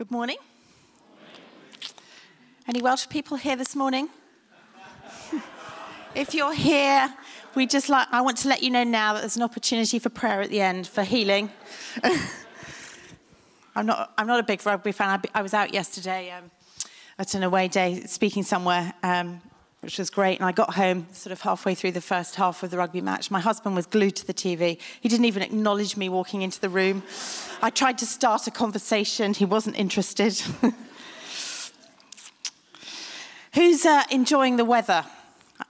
[0.00, 0.38] Good morning.
[2.66, 4.08] Any Welsh people here this morning?
[6.14, 7.12] if you're here,
[7.54, 10.08] we just like I want to let you know now that there's an opportunity for
[10.08, 11.50] prayer at the end for healing.
[13.76, 15.20] I'm not I'm not a big rugby fan.
[15.34, 16.50] I, I was out yesterday um,
[17.18, 18.94] at an away day speaking somewhere.
[19.02, 19.42] Um,
[19.80, 20.38] which was great.
[20.38, 23.30] And I got home sort of halfway through the first half of the rugby match.
[23.30, 24.78] My husband was glued to the TV.
[25.00, 27.02] He didn't even acknowledge me walking into the room.
[27.62, 30.40] I tried to start a conversation, he wasn't interested.
[33.54, 35.04] Who's uh, enjoying the weather?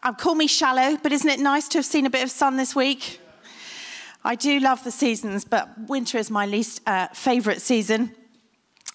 [0.02, 2.56] I call me shallow, but isn't it nice to have seen a bit of sun
[2.56, 3.20] this week?
[4.22, 8.14] I do love the seasons, but winter is my least uh, favourite season.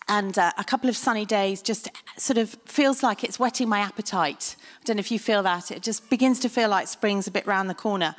[0.07, 3.79] And uh, a couple of sunny days just sort of feels like it's whetting my
[3.79, 4.55] appetite.
[4.59, 5.71] I don't know if you feel that.
[5.71, 8.15] It just begins to feel like spring's a bit round the corner.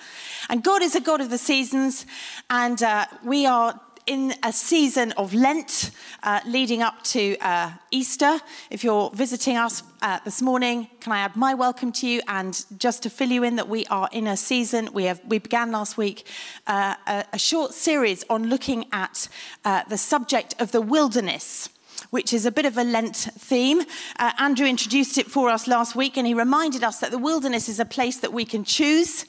[0.49, 2.05] And God is a God of the seasons,
[2.51, 5.91] and uh, we are in a season of Lent
[6.23, 8.39] uh, leading up to uh, Easter.
[8.71, 12.21] If you're visiting us uh, this morning, can I add my welcome to you?
[12.29, 15.39] And just to fill you in that we are in a season, we, have, we
[15.39, 16.25] began last week
[16.69, 19.29] uh, a, a, short series on looking at
[19.65, 21.69] uh, the subject of the wilderness
[22.11, 23.83] which is a bit of a Lent theme.
[24.19, 27.69] Uh, Andrew introduced it for us last week, and he reminded us that the wilderness
[27.69, 29.25] is a place that we can choose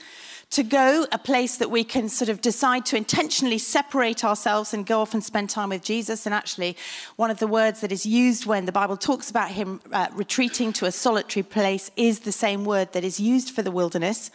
[0.50, 4.86] to go, a place that we can sort of decide to intentionally separate ourselves and
[4.86, 6.26] go off and spend time with Jesus.
[6.26, 6.78] And actually,
[7.18, 10.72] one of the words that is used when the Bible talks about him uh, retreating
[10.74, 14.32] to a solitary place is the same word that is used for the wilderness.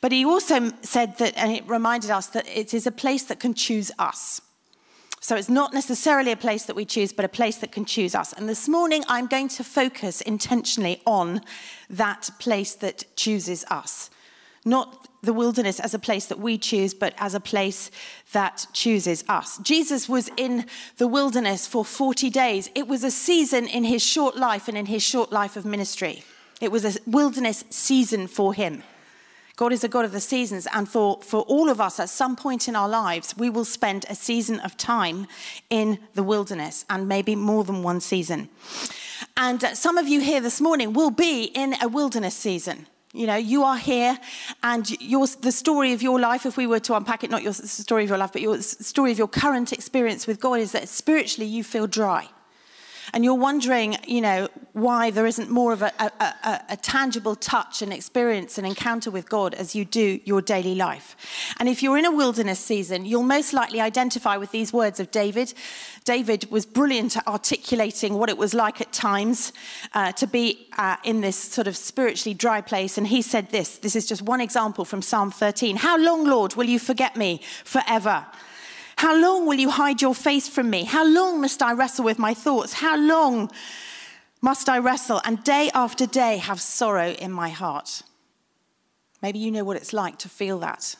[0.00, 3.38] But he also said that, and it reminded us that it is a place that
[3.38, 4.40] can choose us.
[5.24, 8.14] So it's not necessarily a place that we choose, but a place that can choose
[8.14, 8.34] us.
[8.34, 11.40] And this morning, I'm going to focus intentionally on
[11.88, 14.10] that place that chooses us.
[14.66, 17.90] Not the wilderness as a place that we choose, but as a place
[18.32, 19.56] that chooses us.
[19.62, 20.66] Jesus was in
[20.98, 22.68] the wilderness for 40 days.
[22.74, 26.22] It was a season in his short life and in his short life of ministry.
[26.60, 28.82] It was a wilderness season for him.
[29.56, 32.34] God is a God of the seasons, and for, for all of us, at some
[32.34, 35.28] point in our lives, we will spend a season of time
[35.70, 38.48] in the wilderness, and maybe more than one season.
[39.36, 42.88] And some of you here this morning will be in a wilderness season.
[43.12, 44.18] You know, you are here,
[44.64, 47.52] and your, the story of your life, if we were to unpack it, not your
[47.52, 50.88] story of your life, but your story of your current experience with God, is that
[50.88, 52.28] spiritually you feel dry
[53.12, 57.36] and you're wondering, you know, why there isn't more of a, a, a, a, tangible
[57.36, 61.16] touch and experience and encounter with God as you do your daily life.
[61.60, 65.12] And if you're in a wilderness season, you'll most likely identify with these words of
[65.12, 65.54] David.
[66.04, 69.52] David was brilliant at articulating what it was like at times
[69.94, 72.98] uh, to be uh, in this sort of spiritually dry place.
[72.98, 76.56] And he said this this is just one example from Psalm 13 How long, Lord,
[76.56, 78.26] will you forget me forever?
[78.96, 80.84] How long will you hide your face from me?
[80.84, 82.74] How long must I wrestle with my thoughts?
[82.74, 83.50] How long
[84.44, 88.02] must I wrestle and day after day have sorrow in my heart?
[89.22, 90.96] Maybe you know what it's like to feel that.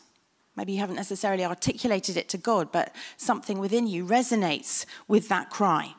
[0.57, 5.51] Maybe you haven't necessarily articulated it to God, but something within you resonates with that
[5.51, 5.95] cry.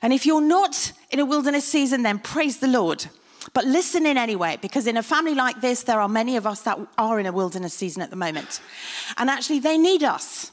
[0.00, 3.06] And if you're not in a wilderness season, then praise the Lord.
[3.52, 6.62] But listen in anyway, because in a family like this, there are many of us
[6.62, 8.60] that are in a wilderness season at the moment.
[9.16, 10.52] And actually, they need us.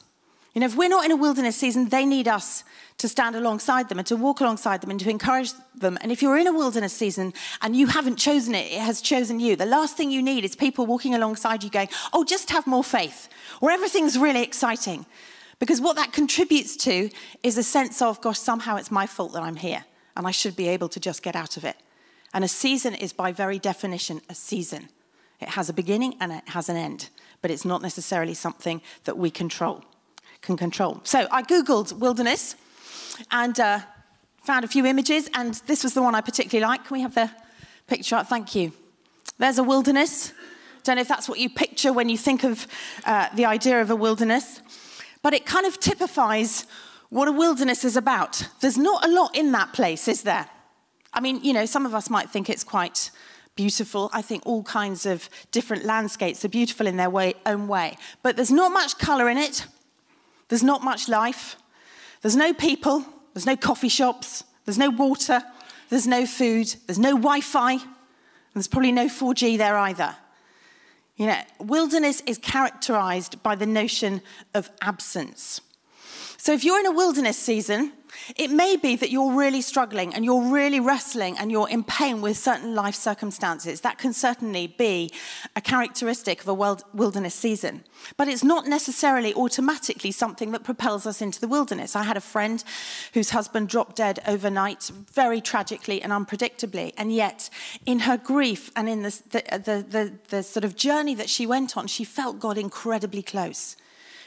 [0.52, 2.64] You know, if we're not in a wilderness season, they need us
[2.98, 5.96] to stand alongside them and to walk alongside them and to encourage them.
[6.00, 7.32] And if you're in a wilderness season
[7.62, 9.56] and you haven't chosen it, it has chosen you.
[9.56, 12.84] The last thing you need is people walking alongside you going, oh, just have more
[12.84, 13.28] faith,
[13.60, 15.06] or everything's really exciting.
[15.60, 17.10] Because what that contributes to
[17.42, 19.84] is a sense of, gosh, somehow it's my fault that I'm here
[20.16, 21.76] and I should be able to just get out of it.
[22.32, 24.88] And a season is, by very definition, a season.
[25.40, 27.08] It has a beginning and it has an end,
[27.42, 29.84] but it's not necessarily something that we control
[30.40, 31.00] can control.
[31.04, 32.54] So I Googled wilderness
[33.30, 33.80] and uh,
[34.42, 36.84] found a few images, and this was the one I particularly like.
[36.84, 37.30] Can we have the
[37.86, 38.28] picture up?
[38.28, 38.72] Thank you.
[39.38, 40.32] There's a wilderness.
[40.84, 42.66] Don't know if that's what you picture when you think of
[43.04, 44.62] uh, the idea of a wilderness,
[45.22, 46.66] but it kind of typifies
[47.10, 48.48] what a wilderness is about.
[48.60, 50.48] There's not a lot in that place, is there?
[51.12, 53.10] I mean, you know, some of us might think it's quite
[53.54, 54.08] beautiful.
[54.12, 57.96] I think all kinds of different landscapes are beautiful in their way, own way.
[58.22, 59.66] But there's not much colour in it.
[60.48, 61.56] There's not much life.
[62.22, 63.04] There's no people.
[63.34, 64.44] There's no coffee shops.
[64.64, 65.42] There's no water.
[65.88, 66.74] There's no food.
[66.86, 67.72] There's no Wi Fi.
[67.72, 67.82] and
[68.54, 70.16] There's probably no 4G there either.
[71.16, 74.22] You know, wilderness is characterized by the notion
[74.54, 75.60] of absence.
[76.36, 77.92] So if you're in a wilderness season,
[78.36, 82.20] It may be that you're really struggling and you're really wrestling and you're in pain
[82.20, 83.80] with certain life circumstances.
[83.80, 85.10] That can certainly be
[85.56, 86.54] a characteristic of a
[86.94, 87.84] wilderness season.
[88.16, 91.96] But it's not necessarily automatically something that propels us into the wilderness.
[91.96, 92.62] I had a friend
[93.14, 96.92] whose husband dropped dead overnight, very tragically and unpredictably.
[96.96, 97.50] And yet,
[97.86, 101.46] in her grief and in the, the, the, the, the sort of journey that she
[101.46, 103.76] went on, she felt God incredibly close.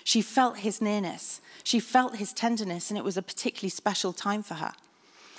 [0.03, 1.41] She felt his nearness.
[1.63, 4.73] She felt his tenderness, and it was a particularly special time for her.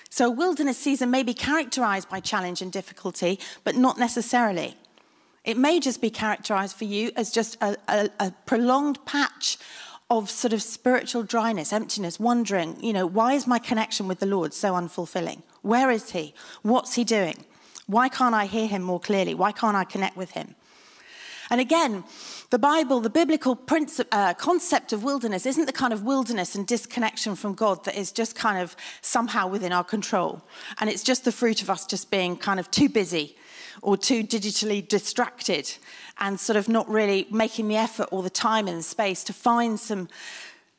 [0.09, 4.77] So, a wilderness season may be characterized by challenge and difficulty, but not necessarily.
[5.45, 9.59] It may just be characterized for you as just a, a, a, prolonged patch
[10.09, 14.27] of sort of spiritual dryness, emptiness, wondering, you know, why is my connection with the
[14.27, 15.43] Lord so unfulfilling?
[15.63, 16.35] Where is He?
[16.61, 17.45] What's He doing?
[17.87, 19.35] Why can't I hear Him more clearly?
[19.35, 20.55] Why can't I connect with Him?
[21.51, 22.05] And again,
[22.53, 23.59] the Bible, the biblical
[24.13, 28.13] uh, concept of wilderness isn't the kind of wilderness and disconnection from God that is
[28.13, 30.43] just kind of somehow within our control.
[30.79, 33.39] And it's just the fruit of us just being kind of too busy
[33.81, 35.73] or too digitally distracted
[36.19, 39.33] and sort of not really making the effort or the time and the space to
[39.33, 40.11] find some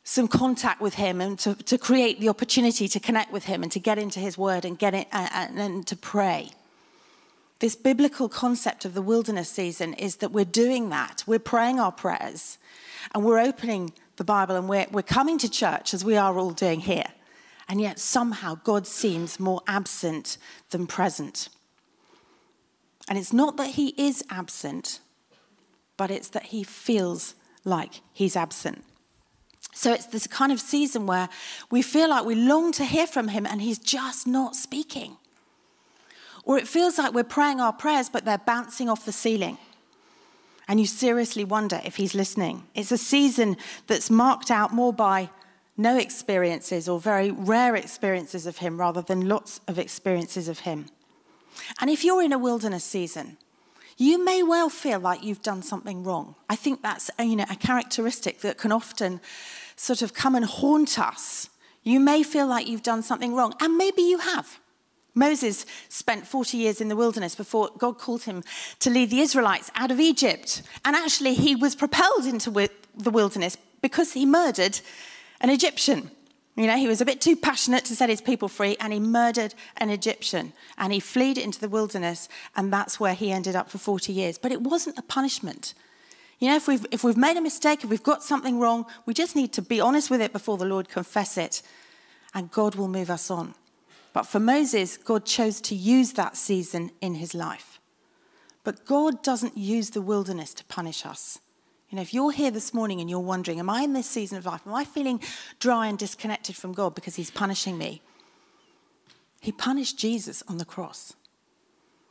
[0.04, 3.72] some contact with him and to, to create the opportunity to connect with him and
[3.72, 6.52] to get into his word and get it and, and, and to pray
[7.64, 11.24] this biblical concept of the wilderness season is that we're doing that.
[11.26, 12.58] We're praying our prayers
[13.16, 16.52] and we're opening the Bible and we're, we're coming to church as we are all
[16.52, 17.08] doing here.
[17.70, 20.38] And yet somehow God seems more absent
[20.72, 21.48] than present.
[23.08, 25.00] And it's not that he is absent,
[25.96, 27.34] but it's that he feels
[27.64, 28.84] like he's absent.
[29.74, 31.30] So it's this kind of season where
[31.72, 35.16] we feel like we long to hear from him and he's just not speaking.
[36.44, 39.58] Or it feels like we're praying our prayers, but they're bouncing off the ceiling.
[40.68, 42.64] And you seriously wonder if he's listening.
[42.74, 43.58] It's a season
[43.88, 45.30] that's marked out more by
[45.76, 50.86] no experiences or very rare experiences of him rather than lots of experiences of him.
[51.80, 53.38] And if you're in a wilderness season,
[53.98, 56.36] you may well feel like you've done something wrong.
[56.50, 59.20] I think that's you know, a characteristic that can often
[59.76, 61.50] sort of come and haunt us.
[61.84, 64.60] You may feel like you've done something wrong, and maybe you have.
[65.16, 68.44] Moses spent 40 years in the wilderness before God called him
[68.80, 70.64] to lead the Israelites out of Egypt.
[70.84, 72.50] And actually, he was propelled into
[72.96, 74.80] the wilderness because he murdered
[75.42, 76.10] an Egyptian.
[76.56, 79.00] You know, he was a bit too passionate to set his people free, and he
[79.00, 80.54] murdered an Egyptian.
[80.78, 84.38] And he fled into the wilderness, and that's where he ended up for 40 years.
[84.38, 85.74] But it wasn't a punishment.
[86.40, 89.14] You know, if we've, if we've made a mistake, if we've got something wrong, we
[89.14, 91.62] just need to be honest with it before the Lord, confess it,
[92.36, 93.56] and God will move us on.
[94.14, 97.80] But for Moses, God chose to use that season in his life.
[98.64, 101.40] But God doesn't use the wilderness to punish us.
[101.90, 104.38] You know, if you're here this morning and you're wondering, am I in this season
[104.38, 104.62] of life?
[104.66, 105.20] Am I feeling
[105.60, 108.02] dry and disconnected from God because he's punishing me?
[109.42, 111.14] He punished Jesus on the cross.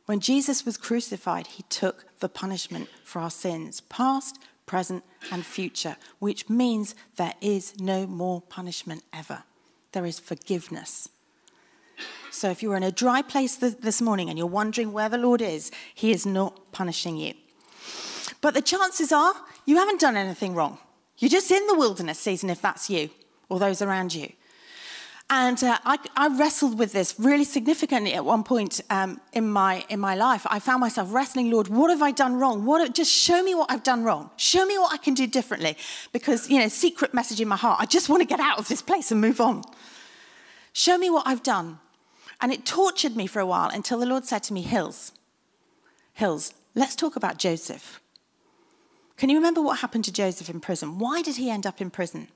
[0.05, 5.97] When Jesus was crucified, he took the punishment for our sins, past, present, and future,
[6.19, 9.43] which means there is no more punishment ever.
[9.93, 11.09] There is forgiveness.
[12.33, 15.19] So if you're in a dry place th- this morning and you're wondering where the
[15.19, 17.35] Lord is, He is not punishing you.
[18.41, 19.33] But the chances are
[19.65, 20.79] you haven't done anything wrong.
[21.19, 23.11] You're just in the wilderness season if that's you
[23.49, 24.33] or those around you.
[25.29, 29.85] And uh, I, I, wrestled with this really significantly at one point um, in, my,
[29.87, 30.45] in my life.
[30.49, 32.65] I found myself wrestling, Lord, what have I done wrong?
[32.65, 34.31] What, just show me what I've done wrong.
[34.35, 35.77] Show me what I can do differently.
[36.11, 38.67] Because, you know, secret message in my heart, I just want to get out of
[38.67, 39.63] this place and move on.
[40.73, 41.79] Show me what I've done.
[42.43, 45.13] And it tortured me for a while until the Lord said to me, Hils,
[46.19, 48.01] Hils, let's talk about Joseph.
[49.15, 50.99] Can you remember what happened to Joseph in prison?
[50.99, 52.27] Why did he end up in prison?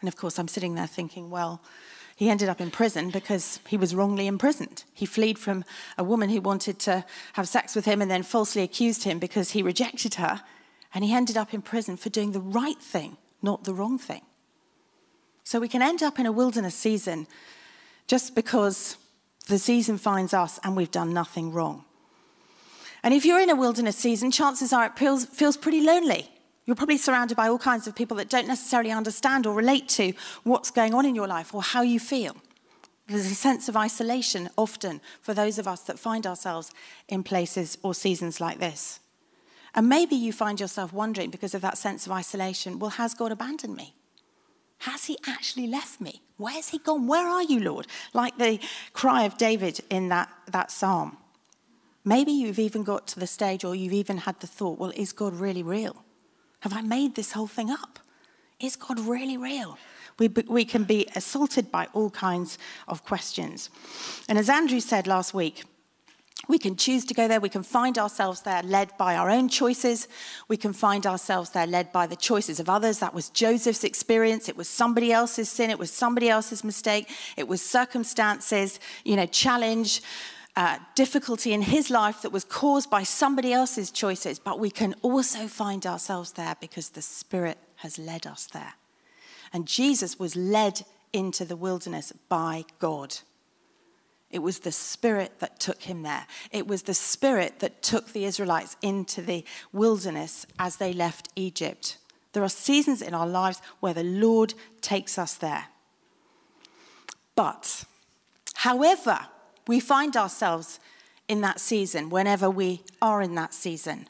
[0.00, 1.62] And of course, I'm sitting there thinking, well,
[2.16, 4.82] he ended up in prison because he was wrongly imprisoned.
[4.92, 5.64] He fled from
[5.96, 9.52] a woman who wanted to have sex with him and then falsely accused him because
[9.52, 10.42] he rejected her.
[10.92, 14.22] And he ended up in prison for doing the right thing, not the wrong thing.
[15.44, 17.28] So we can end up in a wilderness season
[18.08, 18.96] just because
[19.48, 21.84] the season finds us and we've done nothing wrong.
[23.02, 26.28] And if you're in a wilderness season, chances are it feels, feels pretty lonely.
[26.64, 30.12] You're probably surrounded by all kinds of people that don't necessarily understand or relate to
[30.44, 32.36] what's going on in your life or how you feel.
[33.06, 36.70] There's a sense of isolation often for those of us that find ourselves
[37.08, 39.00] in places or seasons like this.
[39.74, 43.32] And maybe you find yourself wondering because of that sense of isolation well, has God
[43.32, 43.94] abandoned me?
[44.78, 46.22] Has he actually left me?
[46.36, 47.06] Where's he gone?
[47.06, 47.86] Where are you, Lord?
[48.14, 48.60] Like the
[48.92, 51.16] cry of David in that, that psalm.
[52.04, 55.12] Maybe you've even got to the stage or you've even had the thought, well, is
[55.12, 56.04] God really real?
[56.60, 57.98] Have I made this whole thing up?
[58.60, 59.78] Is God really real?
[60.18, 62.58] We, we can be assaulted by all kinds
[62.88, 63.70] of questions.
[64.28, 65.64] And as Andrew said last week,
[66.46, 67.40] we can choose to go there.
[67.40, 70.06] We can find ourselves there led by our own choices.
[70.46, 73.00] We can find ourselves there led by the choices of others.
[73.00, 74.48] That was Joseph's experience.
[74.48, 75.70] It was somebody else's sin.
[75.70, 77.10] It was somebody else's mistake.
[77.36, 80.00] It was circumstances, you know, challenge,
[80.56, 84.38] uh, difficulty in his life that was caused by somebody else's choices.
[84.38, 88.74] But we can also find ourselves there because the Spirit has led us there.
[89.52, 93.18] And Jesus was led into the wilderness by God.
[94.30, 96.26] It was the Spirit that took him there.
[96.52, 101.96] It was the Spirit that took the Israelites into the wilderness as they left Egypt.
[102.32, 105.66] There are seasons in our lives where the Lord takes us there.
[107.34, 107.84] But,
[108.54, 109.20] however,
[109.66, 110.78] we find ourselves
[111.28, 114.08] in that season, whenever we are in that season,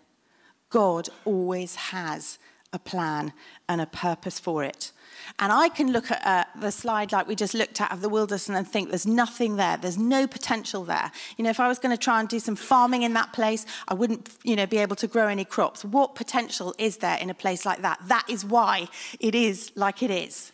[0.70, 2.38] God always has
[2.72, 3.32] a plan
[3.68, 4.92] and a purpose for it.
[5.38, 8.08] And I can look at uh, the slide like we just looked at of the
[8.08, 9.76] wilderness and think there's nothing there.
[9.76, 11.10] There's no potential there.
[11.36, 13.66] You know, if I was going to try and do some farming in that place,
[13.88, 15.84] I wouldn't, you know, be able to grow any crops.
[15.84, 18.00] What potential is there in a place like that?
[18.06, 18.88] That is why
[19.20, 20.52] it is like it is.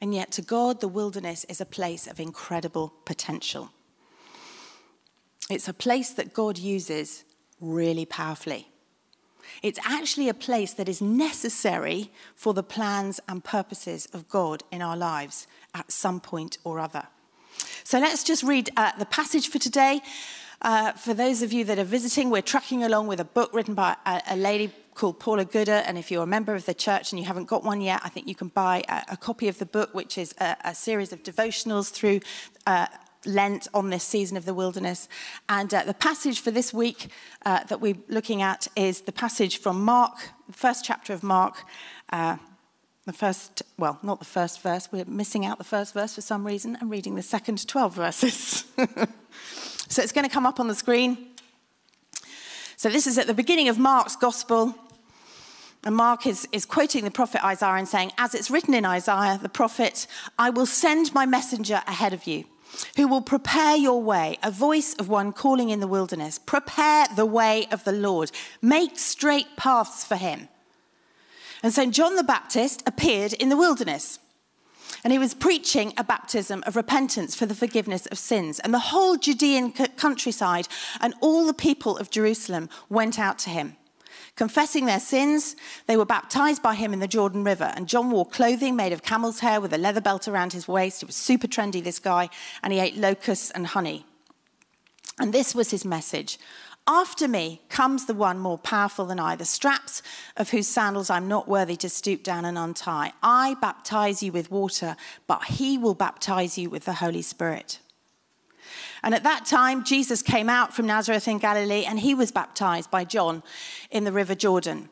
[0.00, 3.70] And yet, to God, the wilderness is a place of incredible potential.
[5.48, 7.24] It's a place that God uses
[7.60, 8.68] really powerfully.
[9.62, 14.82] It's actually a place that is necessary for the plans and purposes of God in
[14.82, 17.06] our lives at some point or other.
[17.84, 20.00] So let's just read uh, the passage for today.
[20.62, 23.74] Uh, for those of you that are visiting, we're tracking along with a book written
[23.74, 25.82] by a, a lady called Paula Gooder.
[25.86, 28.08] And if you're a member of the church and you haven't got one yet, I
[28.08, 31.12] think you can buy a, a copy of the book, which is a, a series
[31.12, 32.20] of devotionals through
[32.66, 32.86] uh,
[33.26, 35.08] Lent on this season of the wilderness.
[35.48, 37.08] And uh, the passage for this week
[37.44, 41.64] uh, that we're looking at is the passage from Mark, the first chapter of Mark.
[42.12, 42.36] Uh,
[43.06, 46.46] the first, well, not the first verse, we're missing out the first verse for some
[46.46, 48.64] reason and reading the second 12 verses.
[49.88, 51.18] so it's going to come up on the screen.
[52.76, 54.74] So this is at the beginning of Mark's gospel.
[55.84, 59.38] And Mark is, is quoting the prophet Isaiah and saying, As it's written in Isaiah,
[59.40, 60.06] the prophet,
[60.38, 62.44] I will send my messenger ahead of you
[62.96, 66.38] who will prepare your way, a voice of one calling in the wilderness.
[66.38, 68.30] Prepare the way of the Lord,
[68.62, 70.48] make straight paths for him.
[71.62, 71.94] And St.
[71.94, 74.18] John the Baptist appeared in the wilderness.
[75.02, 78.58] And he was preaching a baptism of repentance for the forgiveness of sins.
[78.60, 80.68] And the whole Judean countryside
[81.00, 83.76] and all the people of Jerusalem went out to him.
[84.36, 85.54] Confessing their sins,
[85.86, 87.72] they were baptized by him in the Jordan River.
[87.76, 91.00] And John wore clothing made of camel's hair with a leather belt around his waist.
[91.00, 92.28] He was super trendy, this guy,
[92.62, 94.04] and he ate locusts and honey.
[95.20, 96.38] And this was his message.
[96.86, 100.02] After me comes the one more powerful than I, the straps
[100.36, 103.12] of whose sandals I'm not worthy to stoop down and untie.
[103.22, 107.78] I baptize you with water, but he will baptize you with the Holy Spirit.
[109.04, 112.90] And at that time, Jesus came out from Nazareth in Galilee and he was baptized
[112.90, 113.42] by John
[113.90, 114.88] in the river Jordan.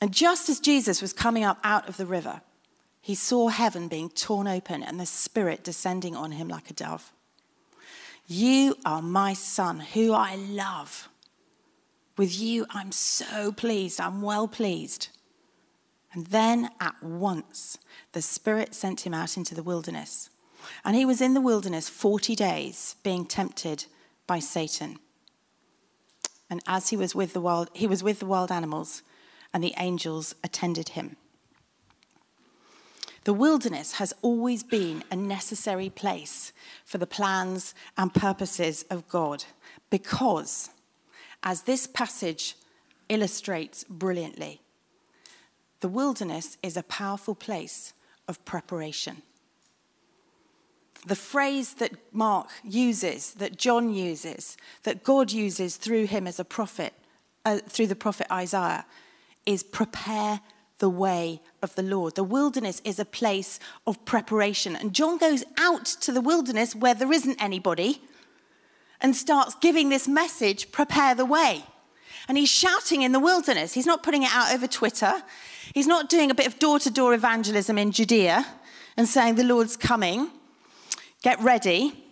[0.00, 2.42] And just as Jesus was coming up out of the river,
[3.00, 7.12] he saw heaven being torn open and the Spirit descending on him like a dove.
[8.28, 11.08] You are my son, who I love.
[12.16, 15.08] With you, I'm so pleased, I'm well pleased.
[16.12, 17.78] And then at once,
[18.12, 20.30] the Spirit sent him out into the wilderness
[20.84, 23.86] and he was in the wilderness 40 days being tempted
[24.26, 24.98] by Satan.
[26.48, 29.02] And as he was with the wild, he was with the wild animals,
[29.52, 31.16] and the angels attended him.
[33.24, 36.52] The wilderness has always been a necessary place
[36.84, 39.44] for the plans and purposes of God
[39.90, 40.70] because,
[41.42, 42.54] as this passage
[43.08, 44.60] illustrates brilliantly,
[45.80, 47.92] the wilderness is a powerful place
[48.28, 49.22] of preparation
[51.06, 56.44] the phrase that Mark uses, that John uses, that God uses through him as a
[56.44, 56.92] prophet,
[57.44, 58.84] uh, through the prophet Isaiah,
[59.46, 60.40] is prepare
[60.78, 62.16] the way of the Lord.
[62.16, 64.74] The wilderness is a place of preparation.
[64.74, 68.02] And John goes out to the wilderness where there isn't anybody
[69.00, 71.64] and starts giving this message prepare the way.
[72.28, 73.74] And he's shouting in the wilderness.
[73.74, 75.22] He's not putting it out over Twitter.
[75.72, 78.44] He's not doing a bit of door to door evangelism in Judea
[78.96, 80.30] and saying the Lord's coming
[81.22, 82.02] get ready.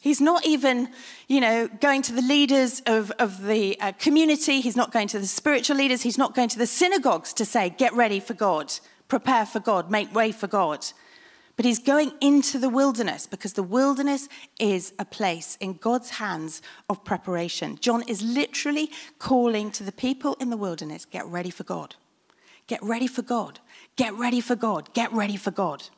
[0.00, 0.88] He's not even,
[1.28, 4.60] you know, going to the leaders of, of the uh, community.
[4.60, 6.02] He's not going to the spiritual leaders.
[6.02, 8.72] He's not going to the synagogues to say, get ready for God,
[9.08, 10.86] prepare for God, make way for God.
[11.56, 16.62] But he's going into the wilderness because the wilderness is a place in God's hands
[16.88, 17.76] of preparation.
[17.78, 21.96] John is literally calling to the people in the wilderness, get ready for God.
[22.66, 23.60] Get ready for God.
[23.96, 24.94] Get ready for God.
[24.94, 25.90] Get ready for God.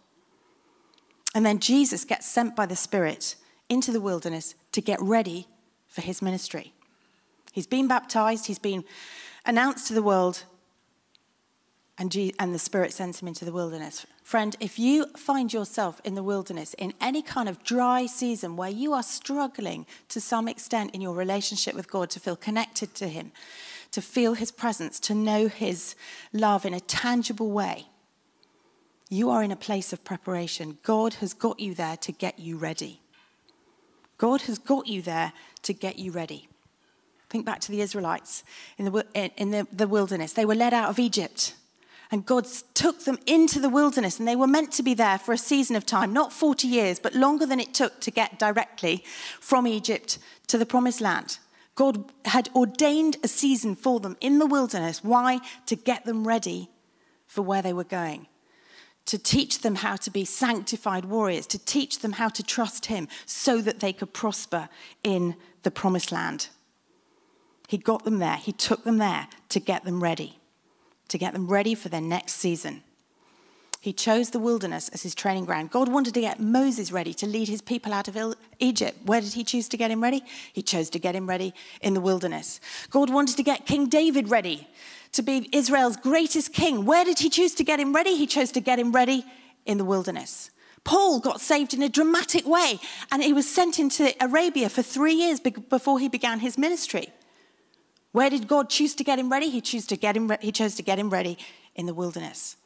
[1.34, 3.36] And then Jesus gets sent by the Spirit
[3.68, 5.46] into the wilderness to get ready
[5.86, 6.72] for his ministry.
[7.52, 8.84] He's been baptized, he's been
[9.44, 10.44] announced to the world,
[11.98, 14.06] and, and the Spirit sends him into the wilderness.
[14.22, 18.70] Friend, if you find yourself in the wilderness in any kind of dry season where
[18.70, 23.08] you are struggling to some extent in your relationship with God to feel connected to
[23.08, 23.32] Him,
[23.90, 25.94] to feel His presence, to know His
[26.32, 27.88] love in a tangible way,
[29.12, 30.78] you are in a place of preparation.
[30.83, 33.02] God has got you there to get you ready.
[34.16, 36.49] God has got you there to get you ready.
[37.28, 38.42] Think back to the Israelites
[38.78, 40.33] in the, in the, the wilderness.
[40.33, 41.54] They were led out of Egypt.
[42.11, 45.33] And God took them into the wilderness, and they were meant to be there for
[45.33, 49.04] a season of time, not 40 years, but longer than it took to get directly
[49.40, 51.38] from Egypt to the promised land.
[51.75, 55.04] God had ordained a season for them in the wilderness.
[55.04, 55.40] Why?
[55.66, 56.71] To get them ready
[57.26, 58.26] for where they were going.
[59.06, 63.09] To teach them how to be sanctified warriors, to teach them how to trust Him
[63.26, 64.68] so that they could prosper
[65.02, 66.49] in the promised land.
[67.68, 70.38] He got them there, He took them there to get them ready
[71.12, 72.82] to get them ready for their next season.
[73.82, 75.72] He chose the wilderness as his training ground.
[75.72, 78.16] God wanted to get Moses ready to lead his people out of
[78.60, 78.96] Egypt.
[79.04, 80.22] Where did he choose to get him ready?
[80.52, 82.60] He chose to get him ready in the wilderness.
[82.90, 84.68] God wanted to get King David ready
[85.10, 86.84] to be Israel's greatest king.
[86.84, 88.14] Where did he choose to get him ready?
[88.14, 89.24] He chose to get him ready
[89.66, 90.52] in the wilderness.
[90.84, 92.78] Paul got saved in a dramatic way,
[93.10, 97.08] and he was sent into Arabia for three years before he began his ministry.
[98.12, 99.50] Where did God choose to get him ready?
[99.50, 101.36] He, chose to get him re- he chose to get him ready
[101.74, 102.58] in the wilderness.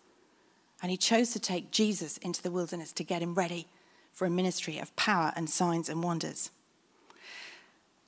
[0.83, 3.67] And he chose to take Jesus into the wilderness to get him ready
[4.13, 6.51] for a ministry of power and signs and wonders.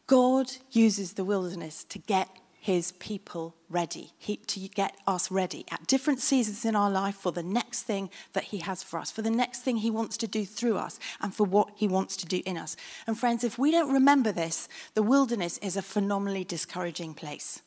[0.07, 2.29] God uses the wilderness to get
[2.61, 7.31] his people ready, he, to get us ready at different seasons in our life for
[7.31, 10.27] the next thing that he has for us, for the next thing he wants to
[10.27, 12.77] do through us, and for what he wants to do in us.
[13.07, 17.63] And friends, if we don't remember this, the wilderness is a phenomenally discouraging place.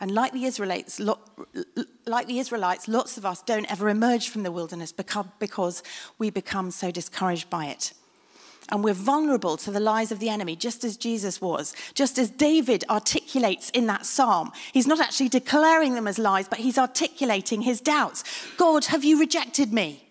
[0.00, 1.00] And like the Israelites,
[2.06, 5.82] like the Israelites, lots of us don't ever emerge from the wilderness because
[6.18, 7.92] we become so discouraged by it
[8.70, 12.30] and we're vulnerable to the lies of the enemy, just as Jesus was, just as
[12.30, 14.52] David articulates in that psalm.
[14.72, 18.24] He's not actually declaring them as lies, but he's articulating his doubts.
[18.56, 20.06] God, have you rejected me?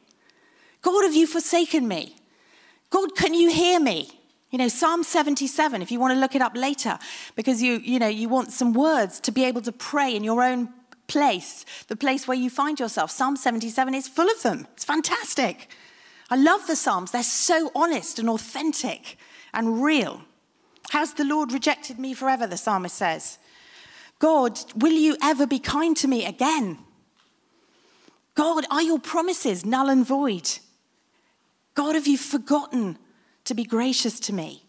[0.82, 2.16] God, have you forsaken me?
[2.90, 4.17] God, can you hear me?
[4.50, 6.98] You know, Psalm 77, if you want to look it up later,
[7.36, 10.42] because you, you know, you want some words to be able to pray in your
[10.42, 10.70] own
[11.08, 13.12] place, the place where you find yourself.
[13.12, 14.68] Psalm 77 is full of them.
[14.74, 15.70] It's fantastic.
[16.30, 17.12] I love the Psalms.
[17.12, 19.18] They're so honest and authentic
[19.54, 20.22] and real.
[20.92, 22.48] Has the Lord rejected me forever?
[22.48, 23.40] The psalmist says.
[24.20, 26.80] God, will you ever be kind to me again?
[28.36, 30.60] God, are your promises null and void?
[31.76, 32.98] God, have you forgotten
[33.48, 34.64] to be gracious to me?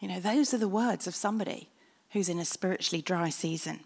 [0.00, 1.68] You know, those are the words of somebody
[2.10, 3.80] who's in a spiritually dry season.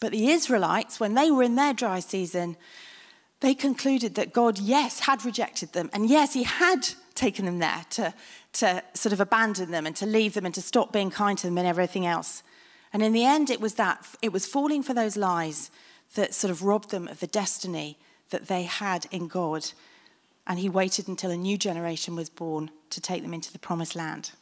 [0.00, 2.56] But the Israelites, when they were in their dry season,
[3.40, 7.84] they concluded that God, yes, had rejected them, and yes, He had taken them there
[7.90, 8.14] to,
[8.54, 11.46] to sort of abandon them and to leave them and to stop being kind to
[11.46, 12.42] them and everything else.
[12.92, 15.70] And in the end, it was that, it was falling for those lies
[16.14, 17.98] that sort of robbed them of the destiny
[18.30, 19.70] that they had in God.
[20.46, 23.96] And He waited until a new generation was born to take them into the promised
[23.96, 24.32] land.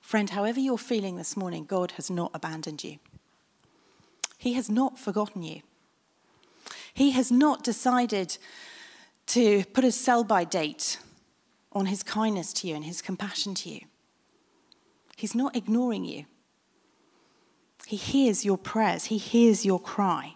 [0.00, 2.98] Friend, however you're feeling this morning, God has not abandoned you.
[4.38, 5.62] He has not forgotten you.
[6.94, 8.38] He has not decided
[9.26, 10.98] to put a sell by date
[11.72, 13.80] on his kindness to you and his compassion to you.
[15.16, 16.26] He's not ignoring you.
[17.86, 20.34] He hears your prayers, he hears your cry.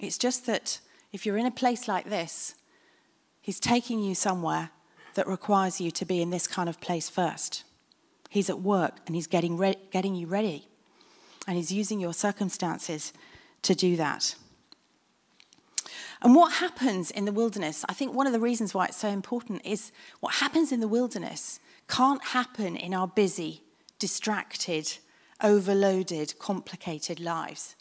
[0.00, 0.80] It's just that
[1.12, 2.54] if you're in a place like this,
[3.40, 4.70] he's taking you somewhere
[5.14, 7.64] that requires you to be in this kind of place first.
[8.30, 10.68] He's at work and he's getting, re- getting you ready.
[11.46, 13.12] And he's using your circumstances
[13.62, 14.36] to do that.
[16.22, 19.08] And what happens in the wilderness, I think one of the reasons why it's so
[19.08, 23.62] important is what happens in the wilderness can't happen in our busy,
[23.98, 24.98] distracted,
[25.42, 27.74] overloaded, complicated lives.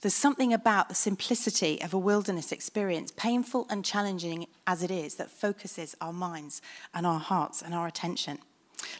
[0.00, 5.14] There's something about the simplicity of a wilderness experience, painful and challenging as it is,
[5.14, 6.60] that focuses our minds
[6.94, 8.38] and our hearts and our attention.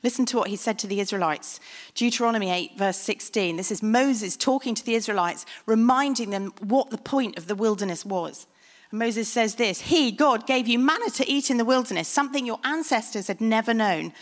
[0.02, 1.60] Listen to what he said to the Israelites.
[1.94, 3.56] Deuteronomy 8, verse 16.
[3.56, 8.04] This is Moses talking to the Israelites, reminding them what the point of the wilderness
[8.04, 8.46] was.
[8.92, 12.60] Moses says this He, God, gave you manna to eat in the wilderness, something your
[12.64, 14.12] ancestors had never known.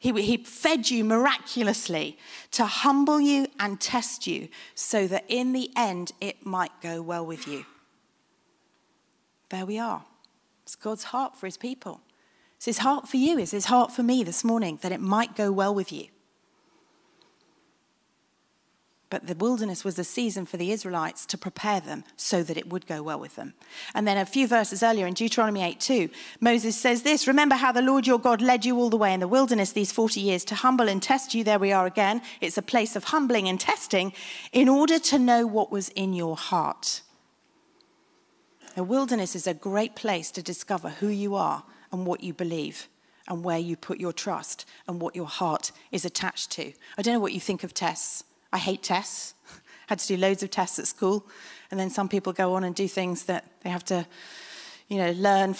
[0.00, 2.18] He, he fed you miraculously
[2.52, 7.24] to humble you and test you so that in the end it might go well
[7.24, 7.66] with you.
[9.50, 10.02] There we are.
[10.62, 12.00] It's God's heart for his people.
[12.56, 15.36] It's his heart for you, it's his heart for me this morning that it might
[15.36, 16.06] go well with you.
[19.10, 22.70] But the wilderness was a season for the Israelites to prepare them so that it
[22.70, 23.54] would go well with them.
[23.92, 26.08] And then a few verses earlier in Deuteronomy 8 2,
[26.40, 29.18] Moses says this Remember how the Lord your God led you all the way in
[29.18, 31.42] the wilderness these 40 years to humble and test you.
[31.42, 32.22] There we are again.
[32.40, 34.12] It's a place of humbling and testing
[34.52, 37.02] in order to know what was in your heart.
[38.76, 42.88] The wilderness is a great place to discover who you are and what you believe
[43.26, 46.72] and where you put your trust and what your heart is attached to.
[46.96, 48.22] I don't know what you think of tests.
[48.52, 49.34] I hate tests.
[49.86, 51.26] Had to do loads of tests at school.
[51.70, 54.06] And then some people go on and do things that they have to,
[54.88, 55.54] you know, learn.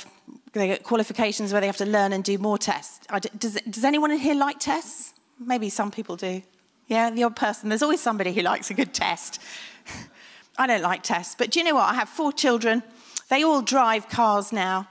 [0.52, 3.06] They get qualifications where they have to learn and do more tests.
[3.38, 5.14] Does, does anyone in here like tests?
[5.38, 6.42] Maybe some people do.
[6.88, 7.68] Yeah, the odd person.
[7.68, 9.40] There's always somebody who likes a good test.
[10.58, 11.36] I don't like tests.
[11.38, 11.88] But do you know what?
[11.88, 12.82] I have four children.
[13.28, 14.88] They all drive cars now.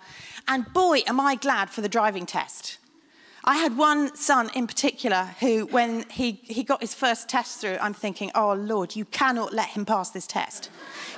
[0.48, 2.78] And boy, am I glad for the driving test.
[3.44, 7.78] I had one son in particular who, when he, he got his first test through,
[7.82, 10.70] I'm thinking, oh Lord, you cannot let him pass this test.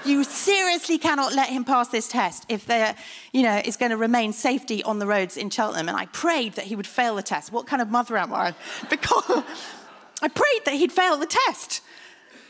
[0.05, 2.95] You seriously cannot let him pass this test if there,
[3.31, 5.87] you know, is going to remain safety on the roads in Cheltenham.
[5.87, 7.51] And I prayed that he would fail the test.
[7.51, 8.53] What kind of mother am I?
[8.89, 9.43] Because
[10.21, 11.81] I prayed that he'd fail the test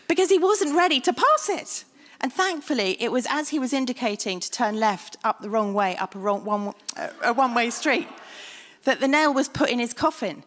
[0.07, 1.85] because he wasn't ready to pass it.
[2.19, 5.95] And thankfully, it was as he was indicating to turn left up the wrong way,
[5.97, 8.07] up a, wrong, one, uh, a one-way street
[8.83, 10.43] that the nail was put in his coffin.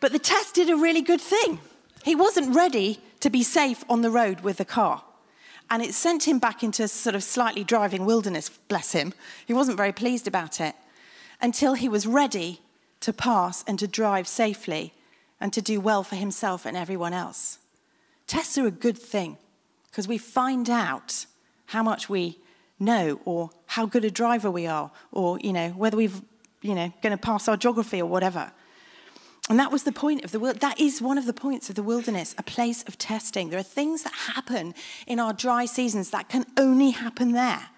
[0.00, 1.60] But the test did a really good thing.
[2.04, 5.02] He wasn't ready to be safe on the road with the car.
[5.68, 9.12] And it sent him back into sort of slightly driving wilderness, bless him.
[9.46, 10.74] He wasn't very pleased about it
[11.40, 12.60] until he was ready
[13.00, 14.92] to pass and to drive safely
[15.40, 17.58] and to do well for himself and everyone else.
[18.26, 19.36] Tests are a good thing
[19.90, 21.26] because we find out
[21.66, 22.38] how much we
[22.78, 26.20] know or how good a driver we are or you know whether we've
[26.66, 28.52] you know, going to pass our geography or whatever.
[29.48, 30.60] And that was the point of the world.
[30.60, 33.50] That is one of the points of the wilderness, a place of testing.
[33.50, 34.74] There are things that happen
[35.06, 37.68] in our dry seasons that can only happen there.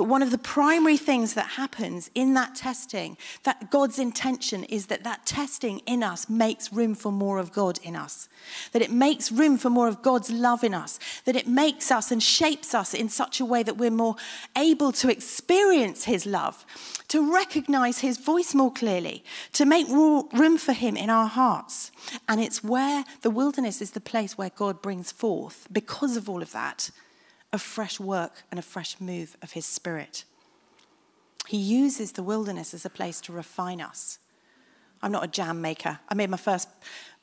[0.00, 4.86] But one of the primary things that happens in that testing, that God's intention is
[4.86, 8.26] that that testing in us makes room for more of God in us.
[8.72, 10.98] That it makes room for more of God's love in us.
[11.26, 14.16] That it makes us and shapes us in such a way that we're more
[14.56, 16.64] able to experience His love,
[17.08, 21.92] to recognize His voice more clearly, to make room for Him in our hearts.
[22.26, 26.40] And it's where the wilderness is the place where God brings forth, because of all
[26.40, 26.90] of that,
[27.52, 30.24] a fresh work and a fresh move of his spirit.
[31.48, 34.18] He uses the wilderness as a place to refine us.
[35.02, 35.98] I'm not a jam maker.
[36.08, 36.68] I made my first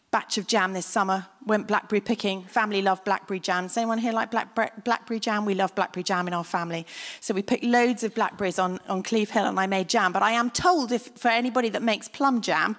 [0.10, 2.44] batch of jam this summer, went blackberry picking.
[2.44, 3.66] Family love blackberry jam.
[3.66, 5.46] Does anyone here like black, blackberry jam?
[5.46, 6.86] We love blackberry jam in our family.
[7.20, 10.14] So we picked loads of blackberries on, on Cleeve Hill and I made jam.
[10.14, 12.78] But I am told if for anybody that makes plum jam,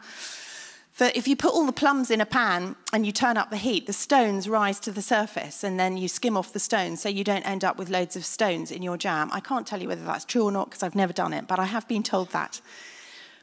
[0.99, 3.57] that if you put all the plums in a pan and you turn up the
[3.57, 7.09] heat, the stones rise to the surface and then you skim off the stones so
[7.09, 9.31] you don't end up with loads of stones in your jam.
[9.33, 11.61] I can't tell you whether that's true or not because I've never done it, but
[11.61, 12.61] I have been told that.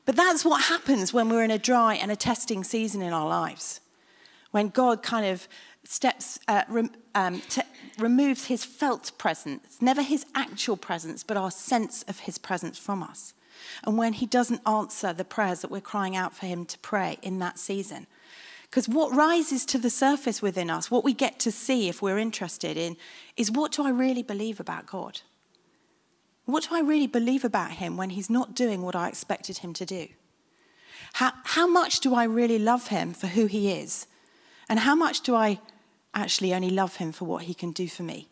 [0.05, 3.27] But that's what happens when we're in a dry and a testing season in our
[3.27, 3.79] lives.
[4.51, 5.47] When God kind of
[5.85, 6.63] steps, uh,
[7.15, 7.41] um,
[7.97, 13.01] removes his felt presence, never his actual presence, but our sense of his presence from
[13.01, 13.33] us
[13.83, 17.17] and when He doesn't answer the prayers that we're crying out for Him to pray
[17.21, 18.07] in that season.
[18.63, 22.17] Because what rises to the surface within us, what we get to see if we're
[22.17, 22.97] interested in,
[23.37, 25.21] is what do I really believe about God?
[26.45, 29.73] What do I really believe about Him when He's not doing what I expected Him
[29.73, 30.07] to do?
[31.13, 34.07] How, how much do I really love Him for who He is?
[34.67, 35.59] And how much do I
[36.13, 38.27] actually only love Him for what He can do for me?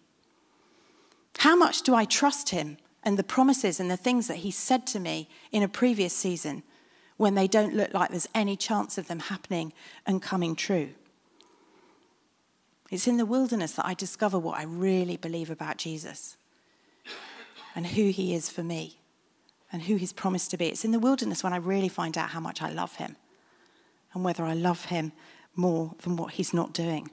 [1.40, 4.88] How much do I trust Him and the promises and the things that he said
[4.88, 6.64] to me in a previous season
[7.18, 9.74] when they don't look like there's any chance of them happening
[10.06, 10.90] and coming true.
[12.90, 16.38] It's in the wilderness that I discover what I really believe about Jesus
[17.76, 19.00] and who he is for me
[19.72, 20.68] and who he's promised to be.
[20.68, 23.16] It's in the wilderness when I really find out how much I love him
[24.14, 25.12] and whether I love him
[25.56, 27.10] more than what he's not doing.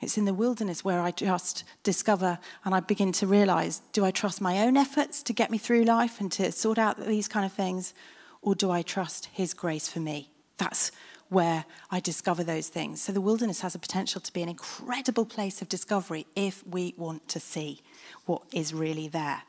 [0.00, 4.10] It's in the wilderness where I just discover and I begin to realize do I
[4.10, 7.44] trust my own efforts to get me through life and to sort out these kind
[7.44, 7.92] of things,
[8.40, 10.30] or do I trust His grace for me?
[10.56, 10.90] That's
[11.28, 13.00] where I discover those things.
[13.00, 16.94] So the wilderness has a potential to be an incredible place of discovery if we
[16.96, 17.82] want to see
[18.24, 19.42] what is really there.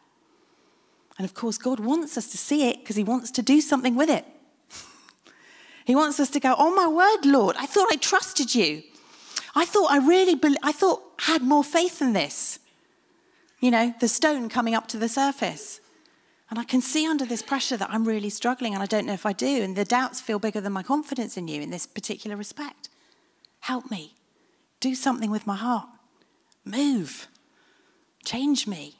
[1.17, 3.95] And of course, God wants us to see it because He wants to do something
[3.95, 4.25] with it.
[5.85, 8.83] He wants us to go, Oh my word, Lord, I thought I trusted you.
[9.55, 12.59] I thought I really, be- I thought I had more faith in this.
[13.59, 15.79] You know, the stone coming up to the surface.
[16.49, 19.13] And I can see under this pressure that I'm really struggling and I don't know
[19.13, 19.61] if I do.
[19.61, 22.89] And the doubts feel bigger than my confidence in you in this particular respect.
[23.61, 24.15] Help me.
[24.79, 25.87] Do something with my heart.
[26.65, 27.27] Move.
[28.25, 28.97] Change me.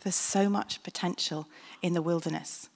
[0.00, 1.48] There's so much potential
[1.82, 2.68] in the wilderness.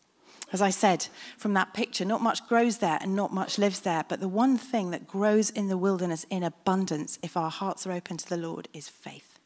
[0.52, 4.04] As I said, from that picture, not much grows there and not much lives there.
[4.08, 7.92] But the one thing that grows in the wilderness in abundance, if our hearts are
[7.92, 9.38] open to the Lord, is faith.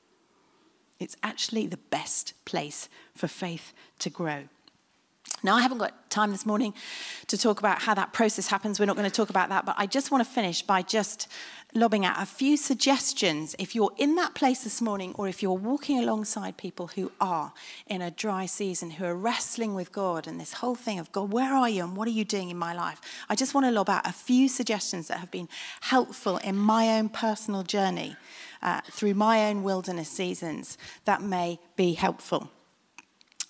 [0.98, 4.44] It's actually the best place for faith to grow.
[5.42, 6.74] Now, I haven't got time this morning
[7.28, 8.78] to talk about how that process happens.
[8.78, 11.28] We're not going to talk about that, but I just want to finish by just
[11.74, 15.52] lobbing out a few suggestions if you're in that place this morning or if you're
[15.52, 17.52] walking alongside people who are
[17.86, 21.32] in a dry season, who are wrestling with God and this whole thing of God,
[21.32, 23.00] where are you and what are you doing in my life?
[23.28, 25.48] I just want to lob out a few suggestions that have been
[25.80, 28.16] helpful in my own personal journey
[28.62, 32.50] uh, through my own wilderness seasons that may be helpful.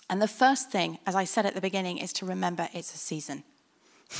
[0.09, 2.97] And the first thing, as I said at the beginning, is to remember it's a
[2.97, 3.43] season.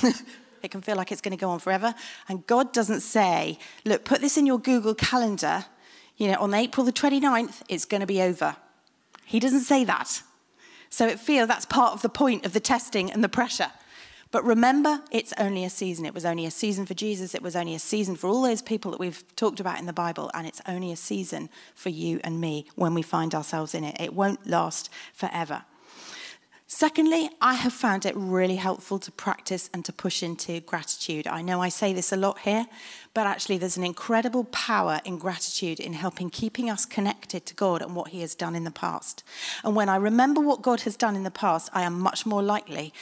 [0.63, 1.93] it can feel like it's going to go on forever.
[2.27, 5.65] And God doesn't say, look, put this in your Google Calendar,
[6.17, 8.55] you know, on April the 29th, it's going to be over.
[9.25, 10.21] He doesn't say that.
[10.89, 13.71] So it feels that's part of the point of the testing and the pressure.
[14.31, 16.05] But remember, it's only a season.
[16.05, 17.35] It was only a season for Jesus.
[17.35, 19.93] It was only a season for all those people that we've talked about in the
[19.93, 20.31] Bible.
[20.33, 23.99] And it's only a season for you and me when we find ourselves in it.
[23.99, 25.63] It won't last forever.
[26.73, 31.27] Secondly, I have found it really helpful to practice and to push into gratitude.
[31.27, 32.65] I know I say this a lot here,
[33.13, 37.81] but actually, there's an incredible power in gratitude in helping keeping us connected to God
[37.81, 39.21] and what He has done in the past.
[39.65, 42.41] And when I remember what God has done in the past, I am much more
[42.41, 42.93] likely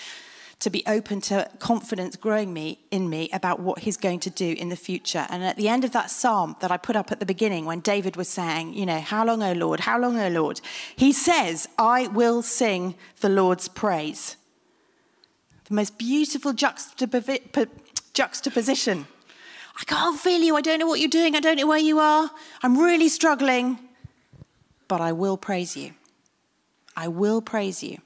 [0.60, 4.56] to be open to confidence growing me in me about what he's going to do
[4.58, 5.26] in the future.
[5.30, 7.80] And at the end of that psalm that I put up at the beginning when
[7.80, 10.60] David was saying, you know, how long, O Lord, how long, O Lord,
[10.96, 14.36] he says, I will sing the Lord's praise.
[15.70, 19.08] The most beautiful juxtaposition.
[19.80, 20.58] I can't feel you.
[20.58, 21.38] I don't know what you're doing.
[21.38, 22.30] I don't know where you are.
[22.64, 23.80] I'm really struggling.
[24.90, 25.94] But I will praise you.
[26.98, 28.00] I will praise you.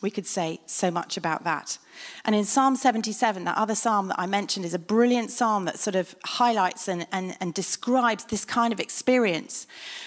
[0.00, 1.78] We could say so much about that.
[2.24, 5.78] And in Psalm 77, that other psalm that I mentioned is a brilliant psalm that
[5.78, 9.66] sort of highlights and, and, and describes this kind of experience.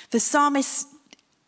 [0.10, 0.88] The psalmist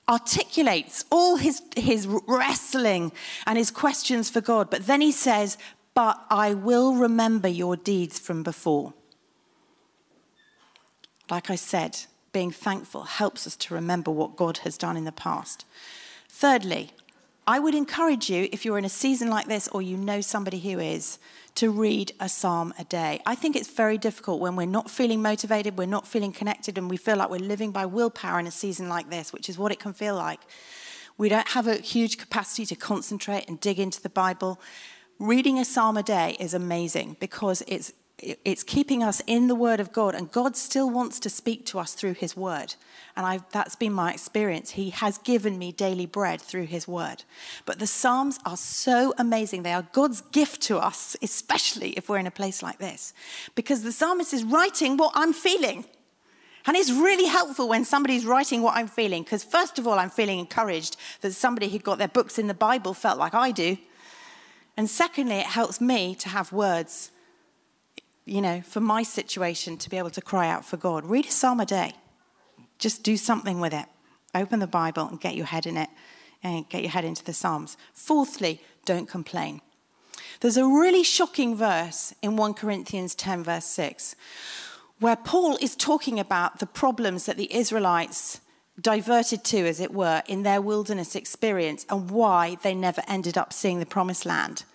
[0.08, 3.12] articulates all his, his wrestling
[3.48, 5.58] and his questions for God, but then he says,
[5.96, 8.94] But I will remember your deeds from before.
[11.32, 11.98] Like I said,
[12.32, 15.66] being thankful helps us to remember what God has done in the past.
[16.30, 16.92] Thirdly,
[17.48, 20.60] I would encourage you, if you're in a season like this or you know somebody
[20.60, 21.20] who is,
[21.56, 23.22] to read a psalm a day.
[23.26, 26.90] I think it's very difficult when we're not feeling motivated, we're not feeling connected, and
[26.90, 29.72] we feel like we're living by willpower in a season like this, which is what
[29.72, 30.42] it can feel like.
[31.18, 34.60] We don't have a huge capacity to concentrate and dig into the Bible.
[35.20, 39.80] Reading a psalm a day is amazing because it's it's keeping us in the Word
[39.80, 42.76] of God, and God still wants to speak to us through His Word.
[43.18, 44.72] And I've, that's been my experience.
[44.72, 47.24] He has given me daily bread through His Word.
[47.66, 49.64] But the Psalms are so amazing.
[49.64, 53.14] They are God's gift to us, especially if we're in a place like this,
[53.54, 55.84] because the psalmist is writing what I'm feeling.
[56.68, 60.10] And it's really helpful when somebody's writing what I'm feeling, because first of all, I'm
[60.10, 63.78] feeling encouraged that somebody who got their books in the Bible felt like I do.
[64.78, 67.12] And secondly, it helps me to have words
[68.26, 71.06] you know, for my situation to be able to cry out for God.
[71.06, 71.94] Read a psalm a day.
[72.80, 73.86] Just do something with it.
[74.34, 75.90] Open the Bible and get your head in it
[76.44, 77.78] and get your head into the Psalms.
[77.94, 79.62] Fourthly, don't complain.
[80.42, 84.16] There's a really shocking verse in 1 Corinthians 10, verse 6,
[85.00, 88.42] where Paul is talking about the problems that the Israelites
[88.80, 93.54] diverted to, as it were, in their wilderness experience and why they never ended up
[93.54, 94.66] seeing the promised land.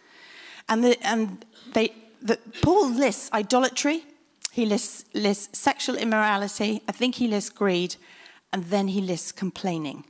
[0.69, 4.05] And, the, and they, that Paul lists idolatry,
[4.53, 7.97] he lists, lists sexual immorality, I think he lists greed,
[8.53, 10.05] and then he lists complaining.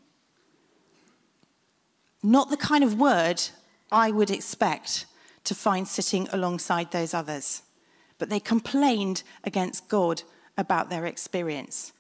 [2.23, 3.43] Not the kind of word
[3.93, 5.07] I would expect
[5.45, 7.63] to find sitting alongside those others.
[8.19, 10.23] But they complained against God
[10.57, 11.93] about their experience,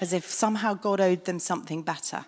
[0.00, 2.26] as if somehow God owed them something better.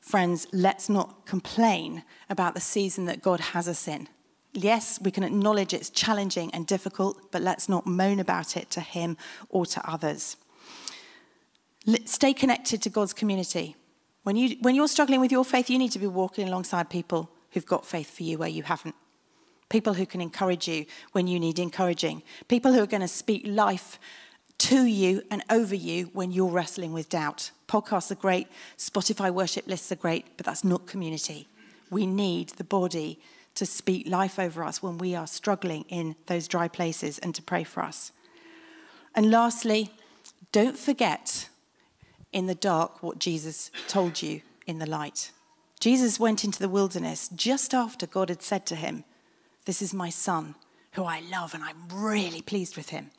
[0.00, 4.08] Friends, let's not complain about the season that God has us in.
[4.54, 8.80] Yes, we can acknowledge it's challenging and difficult, but let's not moan about it to
[8.80, 9.16] Him
[9.48, 10.36] or to others.
[12.04, 13.76] Stay connected to God's community.
[14.22, 17.28] When, you, when you're struggling with your faith, you need to be walking alongside people
[17.50, 18.94] who've got faith for you where you haven't.
[19.68, 23.42] people who can encourage you when you need encouraging, people who are going to speak
[23.44, 23.98] life
[24.56, 27.50] to you and over you when you're wrestling with doubt.
[27.66, 28.46] Podcasts are great,
[28.78, 31.48] Spotify worship lists are great, but that's not community.
[31.90, 33.18] We need the body
[33.54, 37.42] to speak life over us when we are struggling in those dry places and to
[37.42, 38.12] pray for us.
[39.14, 39.90] And lastly,
[40.52, 41.48] don't forget
[42.32, 45.30] in the dark what Jesus told you in the light.
[45.78, 49.04] Jesus went into the wilderness just after God had said to him,
[49.66, 50.54] This is my son,
[50.92, 53.10] who I love, and I'm really pleased with him.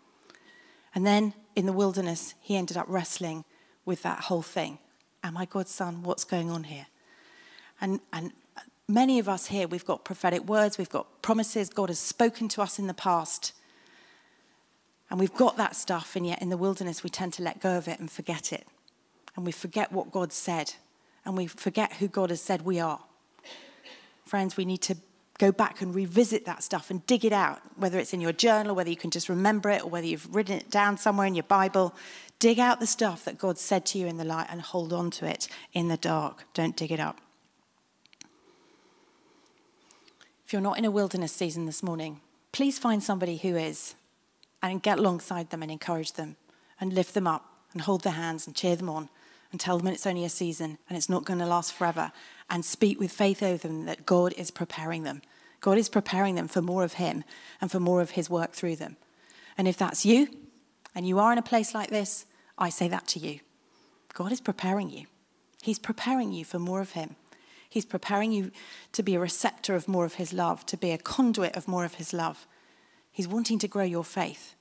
[0.93, 3.45] And then in the wilderness, he ended up wrestling
[3.85, 4.79] with that whole thing.
[5.23, 6.03] Am I God's son?
[6.03, 6.87] What's going on here?
[7.79, 8.31] And, and
[8.87, 12.61] many of us here, we've got prophetic words, we've got promises, God has spoken to
[12.61, 13.53] us in the past.
[15.09, 17.77] And we've got that stuff, and yet in the wilderness, we tend to let go
[17.77, 18.67] of it and forget it.
[19.35, 20.73] And we forget what God said,
[21.25, 22.99] and we forget who God has said we are.
[24.25, 24.97] Friends, we need to
[25.37, 28.73] go back and revisit that stuff and dig it out, whether it's in your journal,
[28.73, 31.43] whether you can just remember it, or whether you've written it down somewhere in your
[31.43, 31.93] Bible.
[32.39, 35.11] Dig out the stuff that God said to you in the light and hold on
[35.11, 36.45] to it in the dark.
[36.53, 37.19] Don't dig it up.
[40.45, 43.95] If you're not in a wilderness season this morning, please find somebody who is
[44.61, 46.35] and get alongside them and encourage them
[46.79, 49.09] and lift them up and hold their hands and cheer them on
[49.51, 52.11] and tell them it's only a season and it's not going to last forever
[52.47, 55.23] and speak with faith over them that God is preparing them.
[55.61, 57.23] God is preparing them for more of Him
[57.59, 58.97] and for more of His work through them.
[59.57, 60.27] And if that's you
[60.93, 63.39] and you are in a place like this, I say that to you.
[64.13, 65.07] God is preparing you.
[65.63, 67.15] He's preparing you for more of Him.
[67.69, 68.51] He's preparing you
[68.93, 71.85] to be a receptor of more of His love, to be a conduit of more
[71.85, 72.47] of His love.
[73.11, 74.55] He's wanting to grow your faith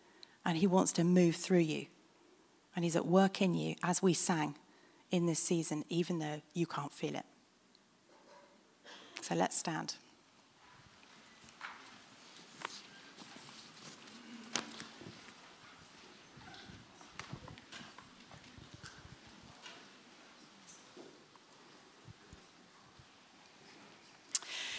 [0.44, 1.86] and He wants to move through you.
[2.74, 4.56] And He's at work in you as we sang
[5.10, 7.26] in this season, even though you can't feel it.
[9.20, 9.94] So let's stand.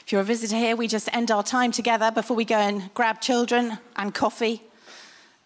[0.05, 2.93] If you're a visitor here, we just end our time together before we go and
[2.93, 4.61] grab children and coffee,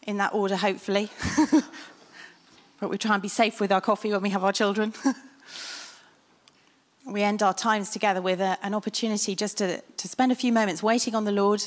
[0.03, 1.09] in that order, hopefully.
[2.81, 4.93] but we try and be safe with our coffee when we have our children.
[7.05, 10.51] we end our times together with a, an opportunity just to, to spend a few
[10.51, 11.63] moments waiting on the Lord.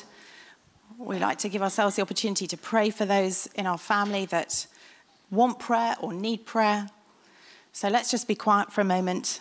[0.99, 4.67] We like to give ourselves the opportunity to pray for those in our family that
[5.31, 6.91] want prayer or need prayer.
[7.73, 9.41] So let's just be quiet for a moment.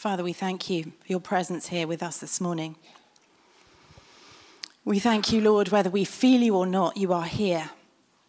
[0.00, 2.74] Father, we thank you for your presence here with us this morning.
[4.82, 7.68] We thank you, Lord, whether we feel you or not, you are here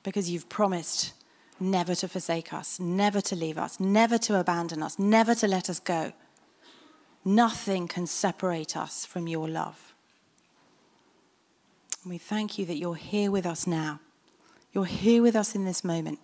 [0.04, 1.14] because you've promised
[1.62, 5.70] never to forsake us, never to leave us, never to abandon us, never to let
[5.70, 6.12] us go.
[7.24, 9.94] Nothing can separate us from your love.
[12.06, 14.02] We thank you that you're here with us now.
[14.74, 16.20] You're here with us in this moment,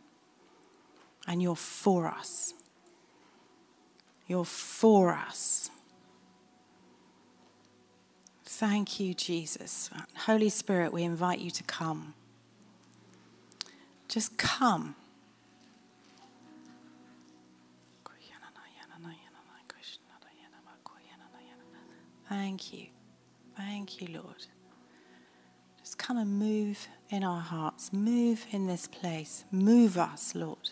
[1.26, 2.54] and you're for us.
[4.28, 5.70] You're for us.
[8.44, 9.90] Thank you, Jesus.
[10.26, 12.14] Holy Spirit, we invite you to come.
[14.08, 14.96] Just come.
[22.30, 22.88] Thank you.
[23.56, 24.46] Thank you, Lord.
[25.80, 27.94] Just come and move in our hearts.
[27.94, 29.46] Move in this place.
[29.52, 30.72] Move us, Lord.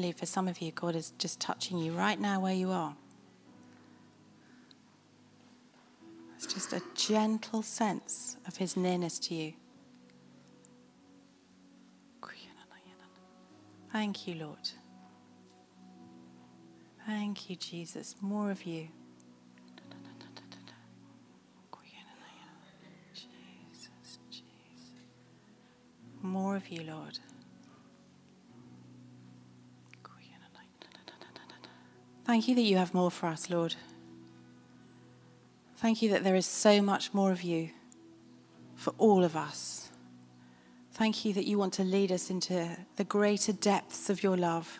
[0.00, 2.94] Believe for some of you, God is just touching you right now where you are.
[6.36, 9.52] It's just a gentle sense of His nearness to you.
[13.92, 14.70] Thank you, Lord.
[17.04, 18.14] Thank you, Jesus.
[18.20, 18.88] More of you.
[23.12, 24.92] Jesus, Jesus.
[26.22, 27.18] More of you, Lord.
[32.30, 33.74] Thank you that you have more for us, Lord.
[35.78, 37.70] Thank you that there is so much more of you
[38.76, 39.90] for all of us.
[40.92, 44.78] Thank you that you want to lead us into the greater depths of your love,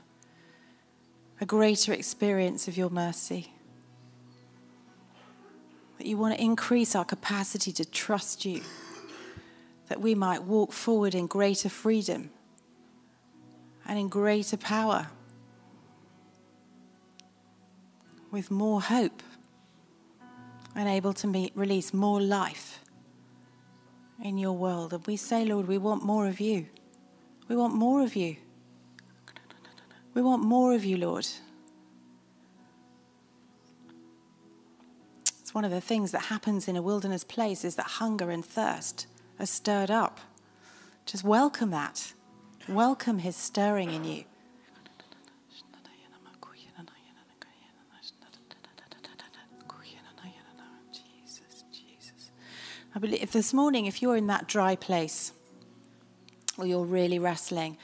[1.41, 3.53] a greater experience of your mercy.
[5.99, 8.63] That you want to increase our capacity to trust you,
[9.89, 12.31] that we might walk forward in greater freedom
[13.89, 15.09] and in greater power,
[18.31, 19.23] with more hope
[20.75, 22.81] and able to meet, release more life
[24.23, 24.93] in your world.
[24.93, 26.67] And we say, Lord, we want more of you.
[27.49, 28.37] We want more of you.
[30.15, 31.27] We want more of you, Lord.
[35.41, 38.45] It's one of the things that happens in a wilderness place is that hunger and
[38.45, 39.07] thirst
[39.39, 40.21] are stirred up.
[41.07, 42.13] Just welcome that.
[42.69, 44.25] Welcome his stirring in you.
[53.01, 55.33] I believe this morning, if you're in that dry place
[56.59, 57.79] or you're really wrestling,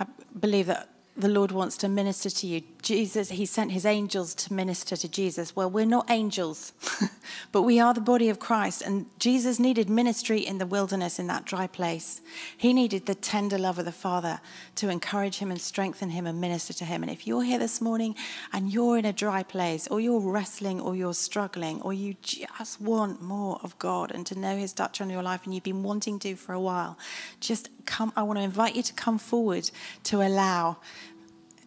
[0.00, 0.06] I
[0.40, 2.62] believe that the Lord wants to minister to you.
[2.84, 5.56] Jesus, He sent His angels to minister to Jesus.
[5.56, 6.72] Well, we're not angels,
[7.52, 8.82] but we are the body of Christ.
[8.82, 12.20] And Jesus needed ministry in the wilderness, in that dry place.
[12.56, 14.40] He needed the tender love of the Father
[14.76, 17.02] to encourage him and strengthen him and minister to him.
[17.02, 18.14] And if you're here this morning
[18.52, 22.82] and you're in a dry place, or you're wrestling, or you're struggling, or you just
[22.82, 25.82] want more of God and to know His touch on your life, and you've been
[25.82, 26.98] wanting to for a while,
[27.40, 28.12] just come.
[28.14, 29.70] I want to invite you to come forward
[30.04, 30.78] to allow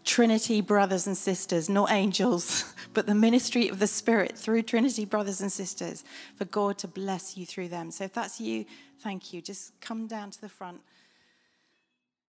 [0.07, 5.41] Trinity brothers and sisters, not angels, but the ministry of the Spirit through Trinity brothers
[5.41, 6.05] and sisters,
[6.35, 7.91] for God to bless you through them.
[7.91, 8.65] So if that's you,
[9.01, 9.41] thank you.
[9.41, 10.79] Just come down to the front.